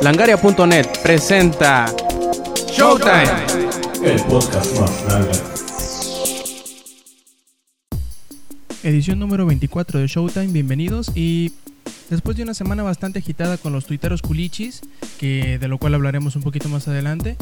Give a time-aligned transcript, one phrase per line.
[0.00, 1.92] Langaria.net presenta
[2.68, 3.24] Showtime.
[4.04, 5.42] El podcast más.
[8.84, 11.52] Edición número 24 de Showtime, bienvenidos y
[12.10, 14.82] después de una semana bastante agitada con los tuiteros culichis,
[15.18, 17.36] que de lo cual hablaremos un poquito más adelante,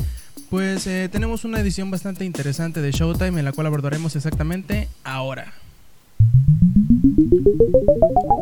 [0.49, 5.53] pues eh, tenemos una edición bastante interesante de Showtime en la cual abordaremos exactamente ahora.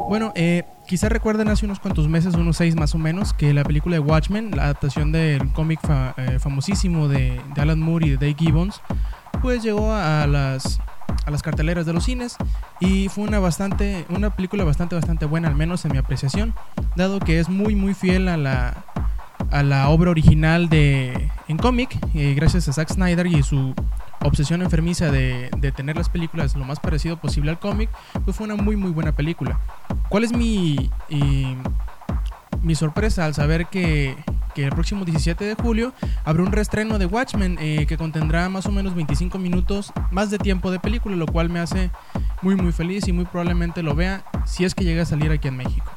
[0.09, 3.65] Bueno, eh, quizá recuerden hace unos cuantos meses, unos seis más o menos, que la
[3.65, 5.81] película de Watchmen, la adaptación del cómic
[6.17, 8.81] eh, famosísimo de, de Alan Moore y de Dave Gibbons,
[9.43, 10.81] pues llegó a las,
[11.27, 12.37] a las carteleras de los cines
[12.81, 16.55] y fue una bastante una película bastante bastante buena al menos en mi apreciación
[16.97, 18.85] dado que es muy muy fiel a la
[19.51, 23.75] a la obra original de en cómic eh, gracias a Zack Snyder y su
[24.25, 27.89] obsesión enfermiza de, de tener las películas lo más parecido posible al cómic
[28.25, 29.61] pues fue una muy muy buena película
[30.09, 31.57] ¿cuál es mi y-
[32.63, 34.17] mi sorpresa al saber que,
[34.55, 35.93] que el próximo 17 de julio
[36.25, 40.39] habrá un reestreno de Watchmen eh, que contendrá más o menos 25 minutos más de
[40.39, 41.91] tiempo de película, lo cual me hace
[42.41, 45.49] muy muy feliz y muy probablemente lo vea si es que llega a salir aquí
[45.49, 45.93] en México.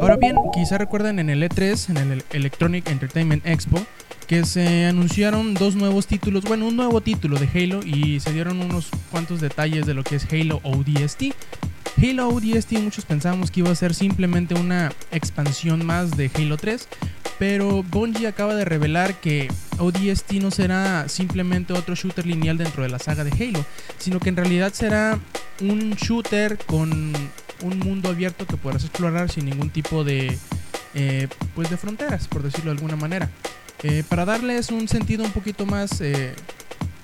[0.00, 3.80] Ahora bien, quizá recuerden en el E3, en el Electronic Entertainment Expo,
[4.30, 8.60] que se anunciaron dos nuevos títulos, bueno, un nuevo título de Halo y se dieron
[8.60, 11.34] unos cuantos detalles de lo que es Halo ODST.
[12.00, 16.86] Halo ODST muchos pensamos que iba a ser simplemente una expansión más de Halo 3,
[17.40, 22.88] pero Bungie acaba de revelar que ODST no será simplemente otro shooter lineal dentro de
[22.88, 23.64] la saga de Halo,
[23.98, 25.18] sino que en realidad será
[25.60, 27.12] un shooter con
[27.62, 30.38] un mundo abierto que podrás explorar sin ningún tipo de,
[30.94, 33.28] eh, pues de fronteras, por decirlo de alguna manera.
[33.82, 36.34] Eh, para darles un sentido un poquito más, eh,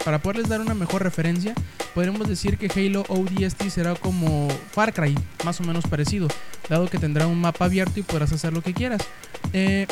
[0.04, 1.54] para poderles dar una mejor referencia,
[1.94, 6.28] podremos decir que Halo ODST será como Far Cry, más o menos parecido,
[6.68, 9.02] dado que tendrá un mapa abierto y podrás hacer lo que quieras.
[9.52, 9.86] Eh,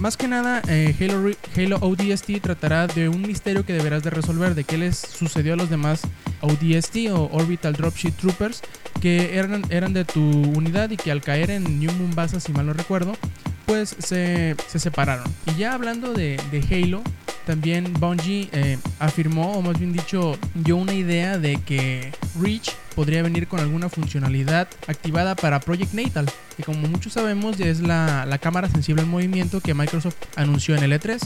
[0.00, 4.54] más que nada, eh, Halo, Halo ODST tratará de un misterio que deberás de resolver,
[4.54, 6.02] de qué les sucedió a los demás
[6.42, 8.60] ODST o Orbital Dropship Troopers,
[9.00, 12.66] que eran, eran de tu unidad y que al caer en New Mombasa, si mal
[12.66, 13.16] no recuerdo,
[13.66, 15.26] pues se, se separaron.
[15.46, 17.02] Y ya hablando de, de Halo,
[17.46, 23.22] también Bungie eh, afirmó, o más bien dicho, dio una idea de que Reach podría
[23.22, 28.38] venir con alguna funcionalidad activada para Project Natal, que como muchos sabemos es la, la
[28.38, 31.20] cámara sensible al movimiento que Microsoft anunció en el E3.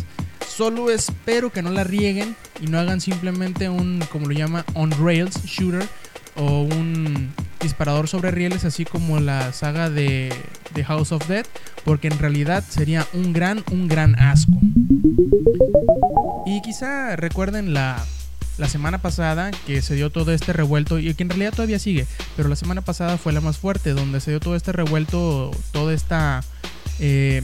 [0.46, 5.42] Solo espero que no la rieguen y no hagan simplemente un, como lo llama, on-rails
[5.44, 5.88] shooter
[6.36, 10.32] o un disparador sobre rieles así como la saga de,
[10.75, 11.47] de House of Dead,
[11.84, 14.53] porque en realidad sería un gran, un gran asco.
[16.47, 18.04] Y quizá recuerden la,
[18.59, 22.06] la semana pasada que se dio todo este revuelto y que en realidad todavía sigue,
[22.37, 25.94] pero la semana pasada fue la más fuerte, donde se dio todo este revuelto, toda
[25.94, 26.43] esta
[26.99, 27.43] eh,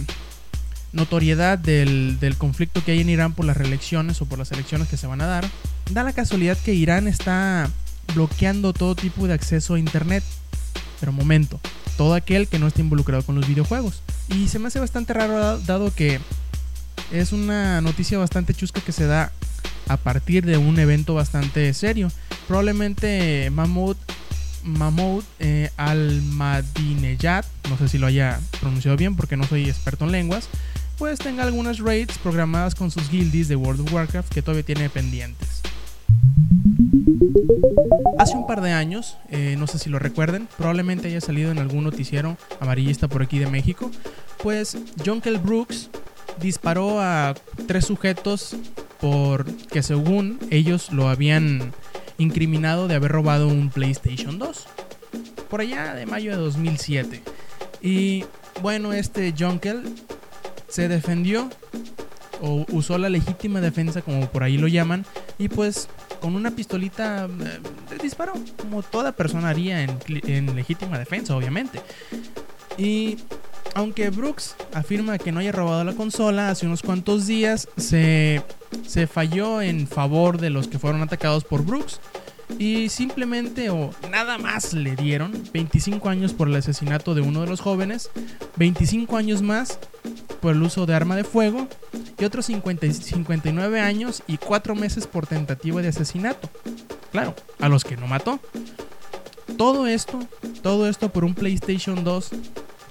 [0.93, 4.89] notoriedad del, del conflicto que hay en Irán por las reelecciones o por las elecciones
[4.89, 5.47] que se van a dar.
[5.91, 7.71] Da la casualidad que Irán está
[8.15, 10.25] bloqueando todo tipo de acceso a Internet.
[11.01, 11.61] Pero momento,
[11.97, 14.03] todo aquel que no esté involucrado con los videojuegos.
[14.29, 16.21] Y se me hace bastante raro da- dado que
[17.13, 19.31] es una noticia bastante chusca que se da
[19.89, 22.11] a partir de un evento bastante serio.
[22.49, 23.97] Probablemente Mahmoud,
[24.65, 30.13] Mahmoud eh, Al-Madinejad, no sé si lo haya pronunciado bien porque no soy experto en
[30.13, 30.49] lenguas,
[30.99, 34.89] pues tenga algunas raids programadas con sus guildies de World of Warcraft que todavía tiene
[34.89, 35.61] pendientes.
[38.19, 41.59] Hace un par de años, eh, no sé si lo recuerden, probablemente haya salido en
[41.59, 43.91] algún noticiero amarillista por aquí de México,
[44.43, 45.91] pues John Kell Brooks
[46.41, 47.35] disparó a
[47.67, 48.57] tres sujetos
[49.01, 51.73] por que según ellos lo habían
[52.19, 54.67] incriminado de haber robado un PlayStation 2
[55.51, 57.23] por allá de mayo de 2007
[57.83, 58.25] y
[58.63, 59.83] bueno este John Kell
[60.69, 61.51] se defendió
[62.41, 65.05] o usó la legítima defensa como por ahí lo llaman
[65.39, 65.89] y pues
[66.27, 71.81] con una pistolita eh, disparó como toda persona haría en legítima defensa obviamente
[72.77, 73.17] y
[73.75, 78.43] aunque Brooks afirma que no haya robado la consola, hace unos cuantos días se,
[78.87, 82.01] se falló en favor de los que fueron atacados por Brooks.
[82.59, 87.49] Y simplemente o nada más le dieron 25 años por el asesinato de uno de
[87.49, 88.09] los jóvenes,
[88.57, 89.79] 25 años más
[90.41, 91.69] por el uso de arma de fuego
[92.19, 96.49] y otros 50 y 59 años y 4 meses por tentativa de asesinato.
[97.13, 98.41] Claro, a los que no mató.
[99.57, 100.21] Todo esto,
[100.63, 102.31] todo esto por un PlayStation 2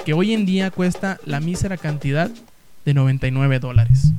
[0.05, 2.29] que hoy en día cuesta la mísera cantidad
[2.85, 4.11] de 99 dólares.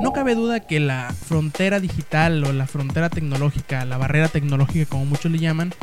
[0.00, 5.04] No cabe duda que la frontera digital o la frontera tecnológica, la barrera tecnológica como
[5.04, 5.74] muchos le llaman,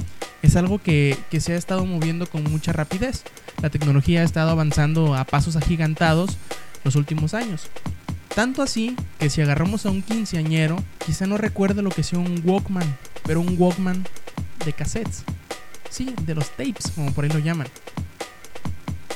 [0.41, 3.23] es algo que, que se ha estado moviendo con mucha rapidez.
[3.61, 6.37] la tecnología ha estado avanzando a pasos agigantados
[6.83, 7.69] los últimos años.
[8.33, 12.41] Tanto así que si agarramos a un quinceañero, quizá no recuerde lo que sea un
[12.45, 14.05] Walkman, pero un Walkman
[14.65, 15.23] de cassettes.
[15.89, 17.67] Sí, de los tapes, como por ahí lo llaman.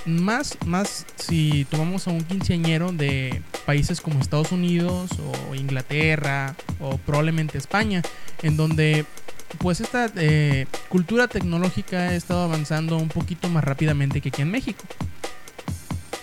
[0.05, 5.09] Más, más si tomamos a un quinceañero de países como Estados Unidos
[5.49, 8.01] o Inglaterra o probablemente España,
[8.43, 9.05] en donde
[9.57, 14.51] pues esta eh, cultura tecnológica ha estado avanzando un poquito más rápidamente que aquí en
[14.51, 14.83] México.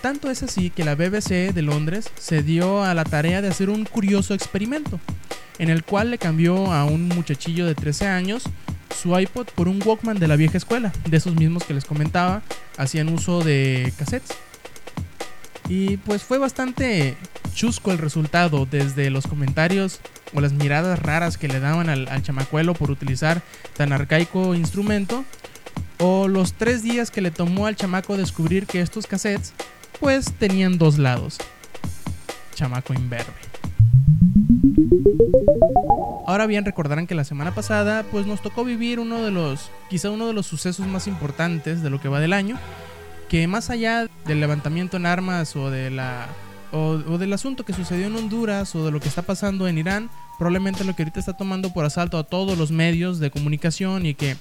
[0.03, 3.69] Tanto es así que la BBC de Londres se dio a la tarea de hacer
[3.69, 4.99] un curioso experimento,
[5.59, 8.43] en el cual le cambió a un muchachillo de 13 años
[9.01, 12.41] su iPod por un Walkman de la vieja escuela, de esos mismos que les comentaba,
[12.75, 14.35] hacían uso de cassettes.
[15.69, 17.15] Y pues fue bastante
[17.55, 20.01] chusco el resultado, desde los comentarios
[20.33, 23.41] o las miradas raras que le daban al, chamacuelo por utilizar
[23.77, 25.23] tan arcaico instrumento,
[25.99, 29.53] o los tres días que le tomó al chamaco descubrir que estos cassettes
[29.99, 31.37] pues tenían dos lados.
[32.55, 33.33] Chamaco imberbe.
[36.25, 40.09] Ahora bien, recordarán que la semana pasada pues nos tocó vivir uno de los, quizá
[40.09, 42.57] uno de los sucesos más importantes de lo que va del año,
[43.29, 46.27] que más allá del levantamiento en armas o de la
[46.71, 49.77] o, o, del asunto que sucedió en Honduras o de lo que está pasando en
[49.77, 54.07] Irán, probablemente lo que ahorita está tomando por asalto a todos los medios de comunicación
[54.07, 54.37] y que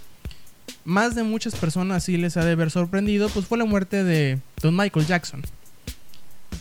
[0.84, 4.40] más de muchas personas sí les ha de haber sorprendido, pues fue la muerte de
[4.60, 5.42] Don Michael Jackson.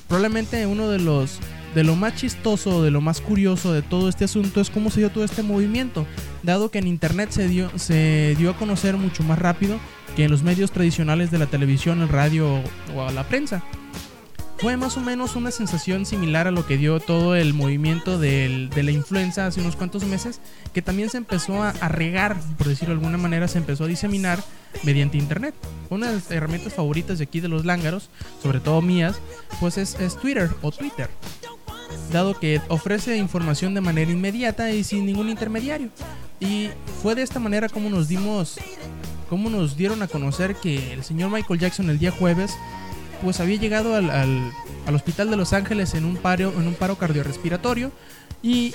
[0.07, 1.39] Probablemente uno de los
[1.75, 4.99] de lo más chistoso, de lo más curioso de todo este asunto es cómo se
[4.99, 6.05] dio todo este movimiento,
[6.43, 9.79] dado que en internet se dio, se dio a conocer mucho más rápido
[10.15, 12.61] que en los medios tradicionales de la televisión, el radio
[12.93, 13.63] o a la prensa
[14.61, 18.69] fue más o menos una sensación similar a lo que dio todo el movimiento de
[18.75, 20.39] la influenza hace unos cuantos meses,
[20.71, 23.87] que también se empezó a, a, regar, por decirlo de alguna manera, se empezó a
[23.87, 24.37] diseminar
[24.83, 25.55] mediante internet.
[25.89, 28.11] Una de las herramientas favoritas de aquí de los lángaros,
[28.43, 29.19] sobre todo mías,
[29.59, 31.09] pues es, es Twitter o Twitter
[32.11, 35.89] dado que ofrece información de manera inmediata y sin ningún intermediario.
[36.39, 36.69] Y
[37.01, 38.59] fue de esta manera como nos dimos,
[39.27, 42.53] como nos dieron a conocer que el señor Michael Jackson el día jueves
[43.21, 44.51] pues había llegado al, al,
[44.85, 47.91] al, hospital de Los Ángeles en un paro, en un paro cardiorrespiratorio
[48.41, 48.73] y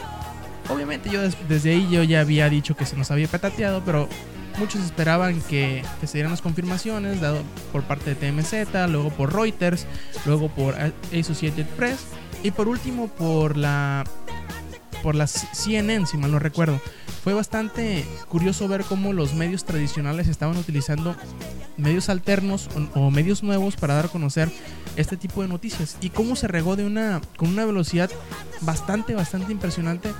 [0.69, 4.09] obviamente yo des, desde ahí yo ya había dicho que se nos había petateado, pero
[4.59, 9.35] muchos esperaban que, que, se dieran las confirmaciones dado por parte de TMZ, luego por
[9.35, 9.87] Reuters,
[10.25, 10.75] luego por
[11.13, 12.07] Associated Press
[12.43, 14.05] y por último por la
[15.03, 16.81] por la CNN, si mal no recuerdo.
[17.23, 21.17] Fue bastante curioso ver cómo los medios tradicionales estaban utilizando
[21.77, 24.51] medios alternos o, o, medios nuevos para dar a conocer
[24.97, 25.97] este tipo de noticias.
[26.01, 28.11] Y cómo se regó de una con una velocidad
[28.61, 30.11] bastante bastante impresionante.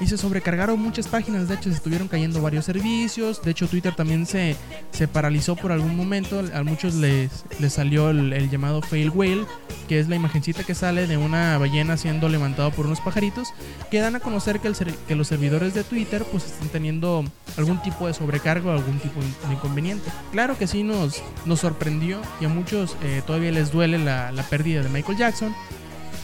[0.00, 3.94] Y se sobrecargaron muchas páginas, de hecho se estuvieron cayendo varios servicios, de hecho Twitter
[3.94, 4.56] también se,
[4.90, 9.46] se paralizó por algún momento, a muchos les, les salió el, el, llamado fail whale,
[9.86, 13.50] que es la imagencita que sale de una ballena siendo levantado por unos pajaritos,
[13.88, 14.74] que dan a conocer que, el,
[15.06, 17.24] que los servidores de Twitter pues están teniendo
[17.56, 20.10] algún tipo de sobrecargo, algún tipo de inconveniente.
[20.32, 24.42] Claro que sí nos, nos sorprendió y a muchos eh, todavía les duele la, la
[24.42, 25.54] pérdida de Michael Jackson,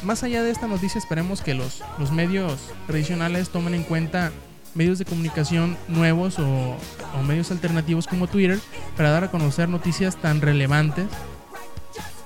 [0.02, 4.32] más allá de esta noticia, esperemos que los, los medios tradicionales tomen en cuenta
[4.74, 6.76] medios de comunicación nuevos o,
[7.18, 8.58] o, medios alternativos como Twitter
[8.96, 11.06] para dar a conocer noticias tan relevantes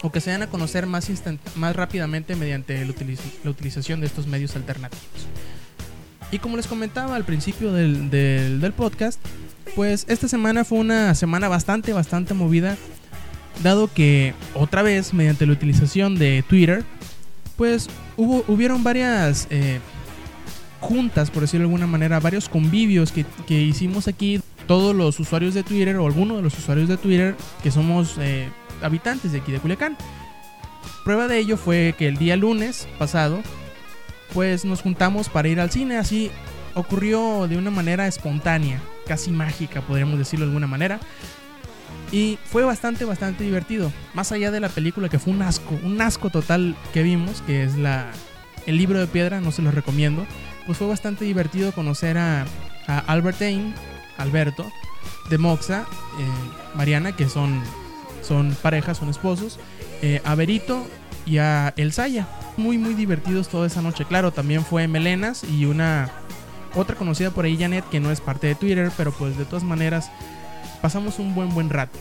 [0.03, 1.11] o que se den a conocer más,
[1.57, 5.27] más rápidamente mediante el utiliz la utilización de estos medios alternativos.
[6.31, 9.21] Y como les comentaba al principio del, del, podcast,
[9.75, 12.77] pues esta semana fue una semana bastante, bastante movida,
[13.63, 16.85] dado que otra vez mediante la utilización de Twitter,
[17.57, 19.79] pues hubo, hubieron varias eh,
[20.81, 25.55] juntas, por decirlo de alguna manera, varios convivios que, que, hicimos aquí todos los usuarios
[25.55, 28.49] de Twitter o algunos de los usuarios de Twitter que somos eh,
[28.83, 29.97] habitantes de aquí de Culiacán.
[31.05, 33.43] Prueba de ello fue que el día lunes pasado,
[34.35, 36.31] pues nos juntamos para ir al cine, así
[36.75, 41.01] ocurrió de una manera espontánea, casi mágica, podríamos decirlo de alguna manera.
[42.13, 43.91] Y fue bastante, bastante divertido.
[44.13, 47.65] Más allá de la película que fue un asco, un asco total que vimos, que
[47.65, 48.11] es la
[48.67, 50.27] El libro de piedra, no se los recomiendo.
[50.67, 52.45] Pues fue bastante divertido conocer a,
[52.87, 53.75] a Albertine,
[54.17, 54.71] Alberto,
[55.31, 55.87] de Moxa,
[56.19, 57.63] eh, Mariana, que son,
[58.23, 59.59] son parejas, son esposos,
[60.03, 60.87] eh, a Berito
[61.27, 62.27] y a El Saya.
[62.57, 64.05] Muy, muy divertidos toda esa noche.
[64.05, 66.11] Claro, también fue Melenas y una
[66.75, 69.65] otra conocida por ahí, Janet, que no es parte de Twitter, pero pues de todas
[69.65, 70.11] maneras
[70.83, 71.99] pasamos un buen buen rato.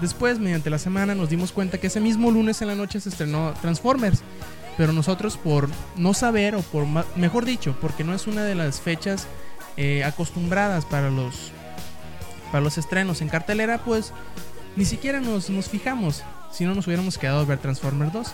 [0.00, 3.08] Después, mediante la semana, nos dimos cuenta que ese mismo lunes en la noche se
[3.08, 4.22] estrenó Transformers.
[4.76, 6.84] Pero nosotros por no saber, o por
[7.16, 9.28] mejor dicho, porque no es una de las fechas
[9.76, 11.52] eh, acostumbradas para los,
[12.50, 14.12] para los estrenos en cartelera, pues
[14.76, 16.24] ni siquiera nos, nos fijamos.
[16.52, 18.32] si no nos hubiéramos quedado a ver Transformers 2.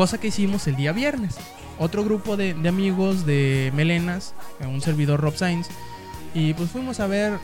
[0.00, 1.36] Cosa que hicimos el día viernes.
[1.78, 4.32] Otro grupo de, amigos de Melenas,
[4.66, 5.68] un servidor Rob Sainz,
[6.32, 7.34] y pues fuimos a ver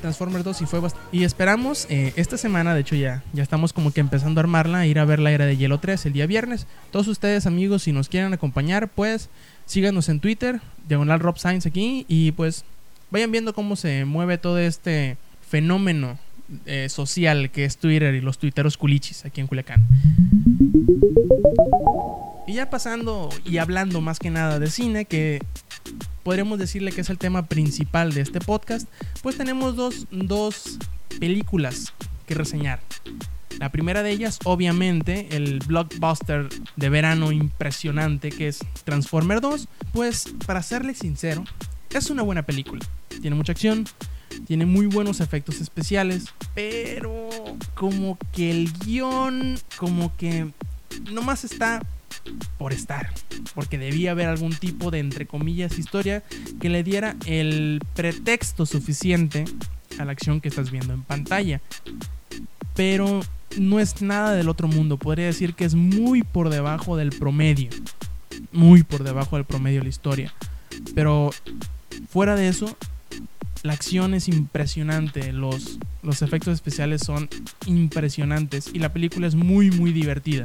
[0.00, 0.80] Transformers 2 y fue
[1.12, 4.84] Y esperamos eh, esta semana, de hecho ya, ya estamos como que empezando a armarla,
[4.84, 6.66] ir a ver la era de Hielo 3 el día viernes.
[6.90, 9.28] Todos ustedes amigos, si nos quieren acompañar, pues
[9.66, 12.64] síganos en Twitter, diagonal Rob Sainz aquí, y pues
[13.12, 15.18] vayan viendo cómo se mueve todo este
[15.48, 16.18] fenómeno
[16.66, 19.86] eh, social que es Twitter y los tuiteros culichis aquí en Culiacán.
[22.52, 25.42] Y ya pasando y hablando más que nada de cine, que
[26.22, 28.86] podríamos decirle que es el tema principal de este podcast,
[29.22, 30.78] pues tenemos dos, dos
[31.18, 31.94] películas
[32.26, 32.80] que reseñar.
[33.58, 39.66] La primera de ellas, obviamente, el blockbuster de verano impresionante que es Transformer 2.
[39.94, 41.44] Pues, para serle sincero,
[41.88, 42.84] es una buena película.
[43.22, 43.86] Tiene mucha acción,
[44.46, 47.30] tiene muy buenos efectos especiales, pero
[47.72, 50.52] como que el guion, como que
[51.10, 51.80] nomás está
[52.58, 53.10] por estar,
[53.54, 56.22] porque debía haber algún tipo de, entre comillas, historia
[56.60, 59.44] que le diera el pretexto suficiente
[59.98, 61.60] a la acción que estás viendo en pantalla.
[62.74, 63.20] Pero
[63.58, 67.70] no es nada del otro mundo, podría decir que es muy por debajo del promedio,
[68.52, 70.34] muy por debajo del promedio de la historia.
[70.94, 71.30] Pero
[72.08, 72.76] fuera de eso,
[73.62, 77.28] la acción es impresionante, los, los efectos especiales son
[77.66, 78.70] impresionantes.
[78.72, 80.44] Y la película es muy muy divertida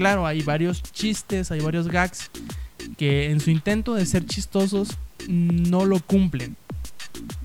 [0.00, 2.30] claro, hay varios chistes, hay varios gags
[2.96, 4.96] que en su intento de ser chistosos
[5.28, 6.56] no lo cumplen.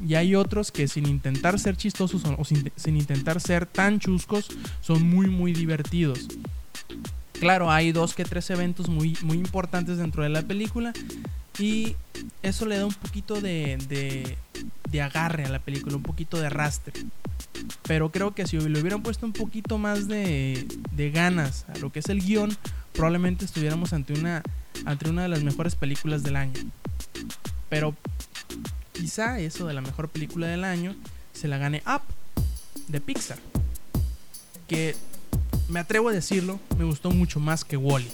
[0.07, 4.47] Y hay otros que sin intentar ser chistosos o, sin, intentar ser tan chuscos
[4.79, 6.27] son muy muy divertidos.
[7.41, 10.93] Claro, hay dos que tres eventos muy, muy importantes dentro de la película
[11.59, 11.97] y
[12.41, 14.37] eso le da un poquito de, de,
[14.89, 16.93] de agarre a la película, un poquito de arrastre.
[17.87, 21.91] Pero creo que si le hubieran puesto un poquito más de, de ganas a lo
[21.91, 22.55] que es el guion,
[22.93, 24.41] probablemente estuviéramos ante una,
[24.85, 26.59] ante una de las mejores películas del año.
[27.69, 27.95] Pero
[28.93, 30.95] quizá eso de la mejor película del año
[31.33, 32.01] se la gane Up
[32.87, 33.37] de Pixar.
[34.67, 34.95] Que
[35.67, 38.09] me atrevo a decirlo, me gustó mucho más que Wally.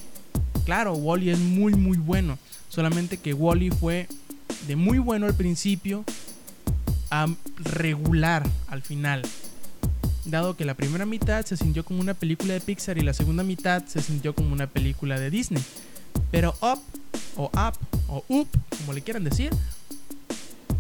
[0.66, 2.38] Claro, Wally es muy muy bueno.
[2.70, 4.08] Solamente que Wally fue
[4.68, 6.04] de muy bueno al principio
[7.10, 9.22] a regular al final.
[10.26, 13.44] Dado que la primera mitad se sintió como una película de Pixar y la segunda
[13.44, 15.64] mitad se sintió como una película de Disney.
[16.30, 16.80] Pero Up,
[17.36, 18.48] o Up, o Up,
[18.78, 19.52] como le quieran decir,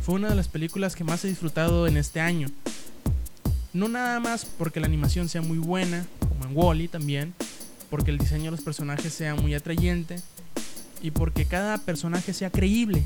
[0.01, 2.49] fue una de las películas que más he disfrutado en este año.
[3.73, 7.33] No nada más porque la animación sea muy buena, como en Wally también,
[7.89, 10.21] porque el diseño de los personajes sea muy atrayente
[11.01, 13.05] y porque cada personaje sea creíble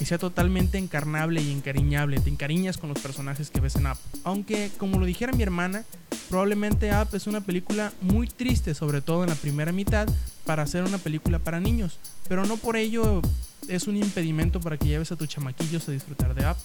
[0.00, 2.20] y sea totalmente encarnable y encariñable.
[2.20, 3.98] Te encariñas con los personajes que ves en Up.
[4.24, 5.84] Aunque, como lo dijera mi hermana,
[6.28, 10.08] probablemente Up es una película muy triste, sobre todo en la primera mitad,
[10.44, 11.98] para ser una película para niños.
[12.28, 13.22] Pero no por ello
[13.68, 16.56] es un impedimento para que lleves a tus chamaquillos a disfrutar de Up.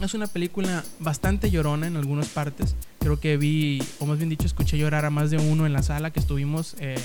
[0.00, 2.74] Es una película bastante llorona en algunas partes.
[2.98, 5.82] Creo que vi, o más bien dicho, escuché llorar a más de uno en la
[5.82, 6.98] sala que estuvimos eh,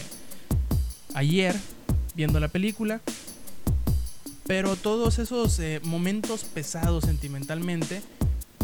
[1.14, 1.56] ayer
[2.16, 3.00] viendo la película.
[4.52, 8.02] Pero todos esos eh, momentos pesados sentimentalmente,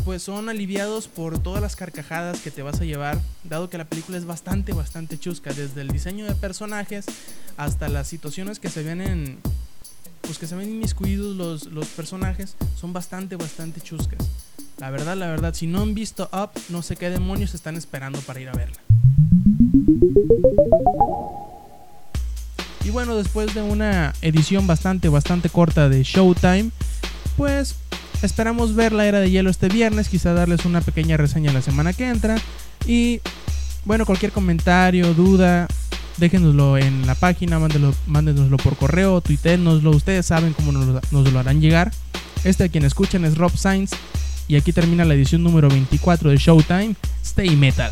[0.04, 3.86] pues son aliviados por todas las carcajadas que te vas a llevar, dado que la
[3.86, 7.06] película es bastante, bastante chusca, desde el diseño de personajes
[7.56, 9.38] hasta las situaciones que se ven en,
[10.24, 14.28] pues que se ven inmiscuidos los, los personajes, son bastante, bastante chuscas.
[14.80, 18.20] La verdad, la verdad, si no han visto Up, no sé qué demonios están esperando
[18.20, 18.82] para ir a verla.
[22.88, 26.72] Y bueno, después de una edición bastante, bastante corta de Showtime,
[27.36, 27.76] pues
[28.22, 31.92] esperamos ver la era de hielo este viernes, quizá darles una pequeña reseña la semana
[31.92, 32.38] que entra.
[32.86, 33.20] Y
[33.84, 35.68] bueno, cualquier comentario, duda,
[36.16, 41.60] déjenoslo en la página, mándenoslo, por correo, tuitenoslo, ustedes saben cómo nos, nos, lo harán
[41.60, 41.92] llegar.
[42.46, 43.92] Este a quien escuchan es Rob Sainz
[44.48, 47.92] y aquí termina la edición número 24 de Showtime, Stay Metal.